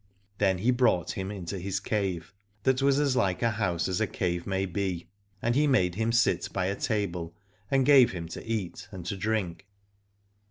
Then 0.39 0.57
he 0.57 0.71
brought 0.71 1.11
him 1.11 1.29
into 1.29 1.59
his 1.59 1.79
cave, 1.79 2.33
that 2.63 2.81
was 2.81 2.99
as 2.99 3.15
like 3.15 3.43
a 3.43 3.51
house 3.51 3.87
as 3.87 4.01
a 4.01 4.07
cave 4.07 4.47
may 4.47 4.65
be, 4.65 5.11
and 5.43 5.53
he 5.53 5.67
made 5.67 5.93
him 5.93 6.11
sit 6.11 6.49
by 6.51 6.65
a 6.65 6.75
table, 6.75 7.35
and 7.69 7.85
gave 7.85 8.09
him 8.11 8.27
to 8.29 8.43
eat 8.43 8.87
and 8.91 9.05
to 9.05 9.15
drink. 9.15 9.67